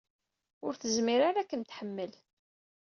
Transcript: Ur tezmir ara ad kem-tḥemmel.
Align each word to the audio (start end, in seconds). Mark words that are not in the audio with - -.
Ur 0.65 0.73
tezmir 0.75 1.21
ara 1.29 1.39
ad 1.41 1.47
kem-tḥemmel. 1.49 2.11